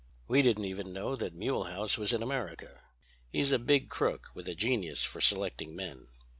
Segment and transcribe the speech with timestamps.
[0.27, 2.81] "We didn't even know that Mulehaus was in America.
[3.29, 6.07] He's a big crook with a genius for selecting men.